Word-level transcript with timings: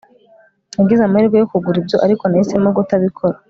Nagize 0.75 1.01
amahirwe 1.03 1.35
yo 1.37 1.49
kugura 1.51 1.77
ibyo 1.81 1.97
ariko 2.05 2.23
nahisemo 2.25 2.69
kutabikora 2.75 3.35